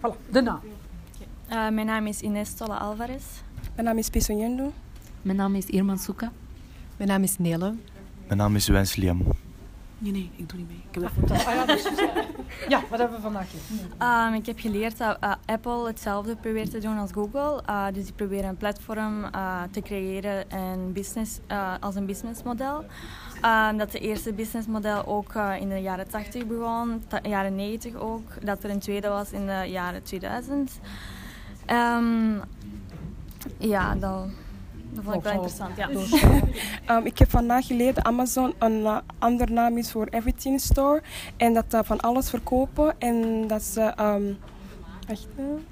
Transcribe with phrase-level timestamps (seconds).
[0.00, 0.60] Voilà, de naam.
[1.50, 3.24] Uh, mijn naam is Ines Tolle Alvarez.
[3.74, 4.72] Mijn naam is Pesonyendo.
[5.22, 6.32] Mijn naam is Irman Souka.
[6.96, 7.74] Mijn naam is Nele.
[8.26, 9.22] Mijn naam is Wens Liam.
[9.98, 10.82] Nee, nee, ik doe niet mee.
[10.90, 11.82] Ik heb dat ah, ja, dus,
[12.68, 13.46] ja, wat hebben we vandaag
[14.28, 17.62] um, Ik heb geleerd dat uh, Apple hetzelfde probeert te doen als Google.
[17.68, 21.38] Uh, dus die proberen een platform uh, te creëren en business,
[21.80, 22.84] als een businessmodel.
[23.44, 28.44] Um, dat de eerste businessmodel ook in de jaren 80 begon, jaren 90 ook.
[28.44, 30.80] Dat er een tweede was in de jaren 2000.
[31.66, 32.40] Um,
[33.58, 34.26] ja, dat...
[34.90, 35.88] Dat vond ik wel interessant, ja.
[36.96, 41.02] um, ik heb vandaag geleerd dat Amazon een uh, ander naam is voor Everything Store.
[41.36, 42.94] En dat ze van alles verkopen.
[42.98, 43.80] En dat ze
[45.06, 45.26] echt,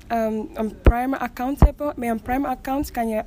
[0.08, 1.92] een Prime account hebben.
[1.96, 3.24] Met een Prime account kan je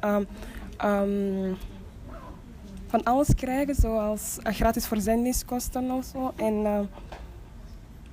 [2.90, 3.76] van alles krijgen.
[3.76, 6.34] Zoals uh, gratis verzendingskosten of zo.
[6.36, 6.90] En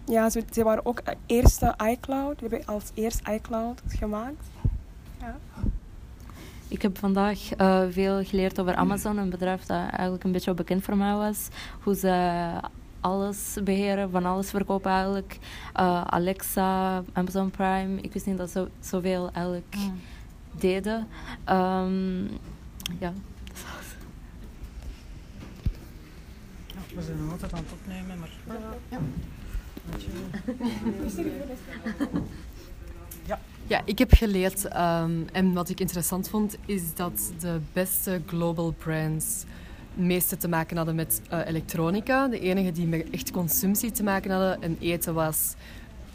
[0.05, 2.41] ja, ze, ze waren ook eerste iCloud.
[2.41, 4.45] We hebben als eerst iCloud gemaakt.
[5.21, 5.37] Ja.
[6.69, 10.85] Ik heb vandaag uh, veel geleerd over Amazon, een bedrijf dat eigenlijk een beetje bekend
[10.85, 11.49] voor mij was.
[11.83, 12.51] Hoe ze
[13.01, 15.39] alles beheren, van alles verkopen eigenlijk.
[15.81, 18.01] Uh, Alexa, Amazon Prime.
[18.01, 20.01] Ik wist niet dat ze zoveel eigenlijk mm.
[20.59, 21.07] deden.
[21.49, 22.29] Um,
[22.99, 23.13] ja,
[26.95, 28.31] we zijn nog altijd aan het opnemen, maar...
[28.91, 28.99] Ja.
[33.27, 33.41] Ja.
[33.67, 38.75] ja, ik heb geleerd um, en wat ik interessant vond is dat de beste global
[38.79, 39.45] brands
[39.95, 42.29] meeste te maken hadden met uh, elektronica.
[42.29, 45.55] De enige die met echt consumptie te maken hadden en eten was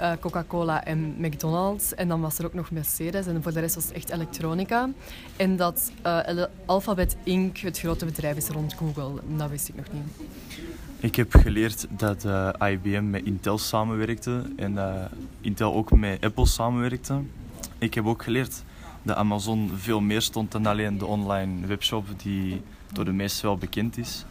[0.02, 1.95] uh, Coca-Cola en McDonald's.
[1.95, 4.89] En dan was er ook nog Mercedes en voor de rest was het echt elektronica.
[5.35, 7.57] En dat uh, Alphabet Inc.
[7.57, 9.22] het grote bedrijf is rond Google.
[9.38, 10.29] Dat wist ik nog niet.
[10.99, 14.79] Ik heb geleerd dat uh, IBM met Intel samenwerkte en
[15.41, 17.22] Intel ook met Apple samenwerkte.
[17.77, 18.63] Ik heb ook geleerd
[19.03, 23.57] dat Amazon veel meer stond dan alleen de online webshop die door de meesten wel
[23.57, 24.25] bekend is.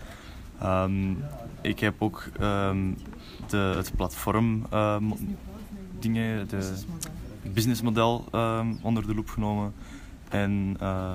[0.62, 1.24] Um,
[1.60, 2.96] ik heb ook um,
[3.48, 4.96] de, het platform uh,
[6.02, 6.74] dingen, de
[7.42, 9.72] businessmodel um, onder de loep genomen.
[10.28, 11.12] En uh,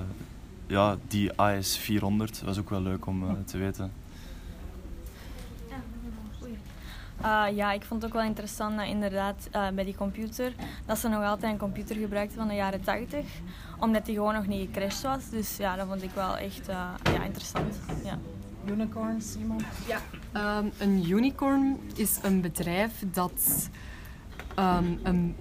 [0.67, 3.91] ja, die AS400 was ook wel leuk om uh, te weten.
[7.21, 10.53] Uh, ja, ik vond het ook wel interessant dat inderdaad uh, bij die computer,
[10.85, 13.25] dat ze nog altijd een computer gebruikten van de jaren 80,
[13.79, 15.29] omdat die gewoon nog niet gecrashed was.
[15.29, 17.79] Dus ja, dat vond ik wel echt uh, ja, interessant.
[18.03, 18.17] Ja.
[18.65, 19.63] Unicorns, iemand?
[19.87, 23.69] Ja, um, een unicorn is een bedrijf dat
[24.59, 25.35] um, een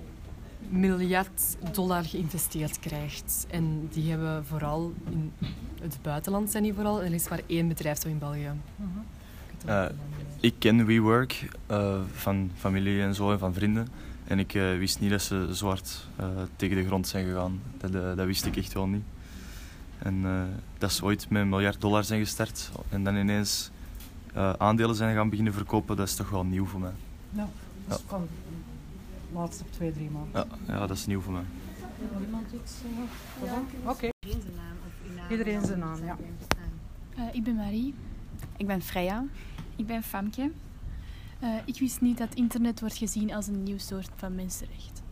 [0.68, 3.46] miljard dollar geïnvesteerd krijgt.
[3.50, 5.32] En die hebben vooral in
[5.80, 7.02] het buitenland zijn die vooral.
[7.02, 8.50] En er is maar één bedrijf zo in België.
[9.68, 9.84] Uh,
[10.40, 13.88] ik ken WeWork uh, van familie en zo en van vrienden.
[14.24, 16.06] En ik uh, wist niet dat ze zo hard
[16.56, 17.60] tegen de grond zijn gegaan.
[17.76, 19.04] Dat, dat wist ik echt wel niet.
[19.98, 20.24] En
[20.78, 23.70] dat ze ooit met een miljard dollar zijn gestart en dan ineens
[24.58, 26.92] aandelen zijn gaan beginnen verkopen, dat is toch wel nieuw voor mij.
[27.30, 27.48] Ja,
[27.86, 28.28] dat is van de
[29.34, 30.46] laatste twee, drie maanden.
[30.66, 31.44] Ja, ja, dat is nieuw voor mij.
[32.26, 32.74] Iemand iets?
[33.82, 33.90] Oké.
[33.90, 34.12] Okay.
[35.30, 36.16] Iedereen zijn naam, ja.
[37.32, 37.94] ik ben Marie.
[38.56, 39.24] Ik ben Freya.
[39.76, 40.50] Ik ben Famke.
[41.42, 45.02] Uh, ik wist niet dat internet wordt gezien als een nieuw soort van mensenrecht.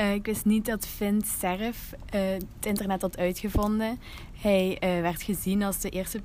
[0.00, 3.98] Uh, ik wist niet dat Finn Cerf uh, het internet had uitgevonden.
[4.40, 6.20] Hij werd gezien als de eerste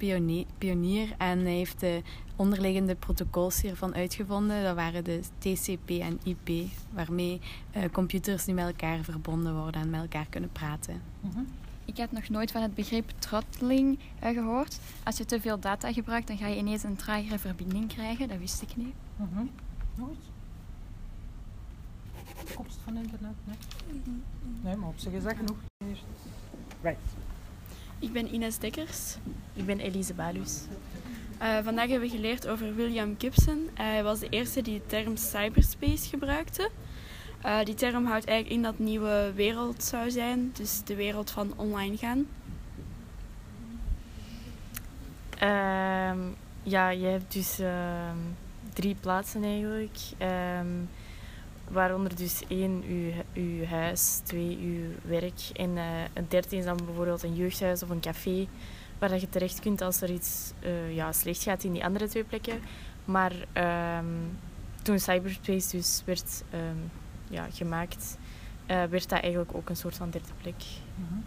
[0.58, 2.02] pionier en hij heeft de
[2.36, 4.64] onderliggende protocols hiervan uitgevonden.
[4.64, 7.42] Dat waren de TCP en IP, waarmee
[7.92, 11.02] computers nu met elkaar verbonden worden en met elkaar kunnen praten.
[11.22, 11.48] -hmm.
[11.86, 14.80] Ik had nog nooit van het begrip throttling uh, gehoord.
[15.04, 18.28] Als je te veel data gebruikt, dan ga je ineens een tragere verbinding krijgen.
[18.28, 18.94] Dat wist ik niet.
[19.18, 19.50] -hmm.
[19.96, 20.33] Nooit?
[22.54, 23.36] De komst van internet?
[23.44, 23.56] Nee.
[24.62, 25.58] nee, maar op zich is dat genoeg.
[26.82, 27.00] Right.
[28.00, 29.18] Ik ben Ines Dekkers.
[29.54, 30.62] Ik ben Elise Balus.
[31.42, 33.70] Uh, vandaag hebben we geleerd over William Gibson.
[33.74, 36.70] Hij was de eerste die de term cyberspace gebruikte.
[37.46, 41.54] Uh, die term houdt eigenlijk in dat nieuwe wereld zou zijn, dus de wereld van
[41.56, 42.28] online gaan.
[45.42, 48.12] Um, ja, je hebt dus uh,
[48.74, 49.98] drie plaatsen eigenlijk.
[50.60, 50.90] Um,
[51.68, 55.84] waaronder dus één uw, uw huis, twee uw werk en uh,
[56.14, 58.48] een derde is dan bijvoorbeeld een jeugdhuis of een café
[59.00, 62.08] waar dat je terecht kunt als er iets uh, ja, slecht gaat in die andere
[62.08, 62.60] twee plekken.
[63.06, 63.34] Maar
[63.98, 64.38] um,
[64.82, 66.44] toen cyberspace dus werd
[67.30, 68.18] ja, gemaakt,
[68.68, 70.64] uh, werd dat eigenlijk ook een soort van derde plek.
[70.96, 71.24] Mm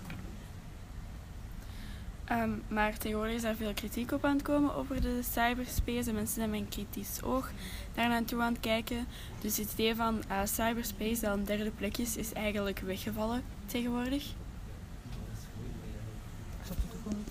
[2.26, 6.08] Ehm, maar tegenwoordig is er veel kritiek op aan het komen over de cyberspace.
[6.08, 7.50] En mensen zijn met een kritisch oog
[7.94, 9.06] daar naartoe aan het kijken.
[9.40, 14.32] Dus het idee van eh, cyberspace dat een derde plek is, is eigenlijk weggevallen tegenwoordig.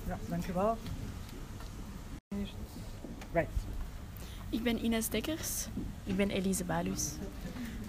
[0.07, 0.77] Ja, dankjewel.
[3.31, 3.49] Right.
[4.49, 5.67] Ik ben Ines Dekkers.
[6.03, 7.11] Ik ben Elise Balus.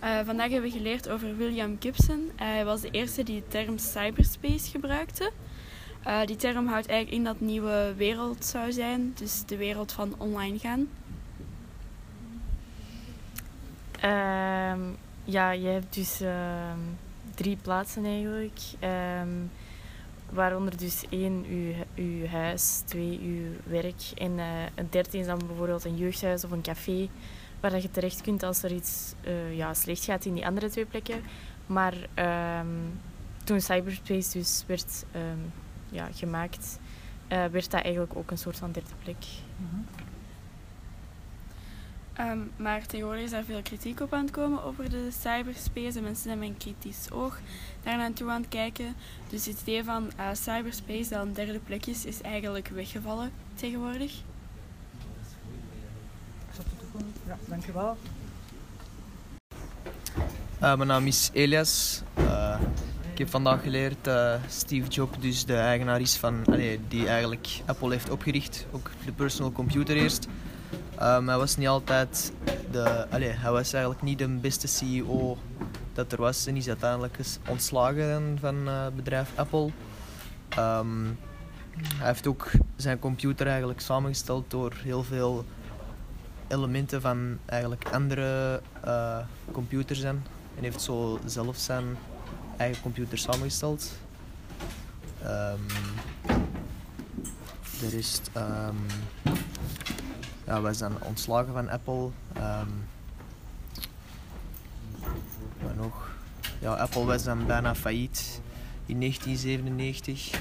[0.05, 2.31] Uh, vandaag hebben we geleerd over William Gibson.
[2.37, 5.33] Hij was de eerste die de term cyberspace gebruikte.
[6.07, 10.15] Uh, die term houdt eigenlijk in dat nieuwe wereld zou zijn, dus de wereld van
[10.19, 10.89] online gaan.
[14.05, 16.73] Um, ja, je hebt dus uh,
[17.35, 18.61] drie plaatsen eigenlijk.
[19.21, 19.51] Um,
[20.31, 24.45] waaronder dus één uw, uw huis, twee uw werk en uh,
[24.75, 27.09] een derde is dan bijvoorbeeld een jeugdhuis of een café
[27.61, 30.71] waar dat je terecht kunt als er iets uh, ja, slecht gaat in die andere
[30.71, 31.23] twee plekken.
[31.67, 31.95] Maar
[33.45, 35.05] toen cyberspace dus werd
[35.89, 36.79] ja, gemaakt,
[37.29, 39.25] uh, werd dat eigenlijk ook een soort van derde plek.
[39.57, 39.87] Mm -hmm.
[42.31, 46.03] um, maar tegenwoordig is er veel kritiek op aan het komen over de cyberspace en
[46.03, 47.39] mensen zijn met een kritisch oog
[47.83, 48.95] daar naartoe aan het kijken.
[49.29, 54.13] Dus het idee van uh, cyberspace dat een derde plek is, is eigenlijk weggevallen tegenwoordig.
[57.27, 57.97] Ja, dankjewel.
[60.63, 62.03] Uh, mijn naam is Elias.
[63.17, 66.45] Ik heb vandaag geleerd dat Steve Jobs dus de eigenaar is van,
[66.89, 68.67] die eigenlijk Apple heeft opgericht.
[68.71, 70.29] Ook de personal computer eerst.
[71.03, 72.33] Um, hij was niet altijd
[72.71, 75.39] de, hij was eigenlijk niet de beste CEO
[75.93, 77.19] dat er was en is uiteindelijk
[77.49, 79.71] ontslagen van het bedrijf Apple.
[80.59, 81.19] Um,
[81.79, 85.45] hij heeft ook zijn computer eigenlijk samengesteld door heel veel
[86.49, 89.19] elementen van eigenlijk andere uh,
[89.53, 90.23] computers en
[90.61, 91.85] heeft zo zelf zijn
[92.57, 93.93] eigen computer samengesteld.
[97.81, 98.77] De rest, um,
[100.47, 102.11] ja, wij zijn ontslagen van Apple.
[102.37, 102.89] Um,
[105.63, 106.11] maar nog,
[106.59, 108.41] ja, Apple was dan bijna failliet
[108.87, 110.41] in 1997.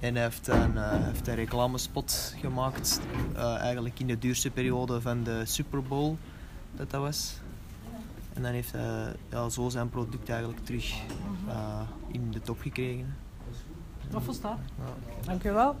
[0.00, 3.00] En heeft een, uh, heeft een reclamespot gemaakt,
[3.34, 6.16] uh, eigenlijk in de duurste periode van de Super Bowl
[6.76, 7.40] dat dat was.
[8.32, 10.94] En dan heeft hij ja, zo zijn product eigenlijk terug
[11.46, 13.16] uh, in de top gekregen.
[14.10, 14.58] Dat volstaat.
[14.78, 15.26] Ja.
[15.26, 15.76] Dank je wel.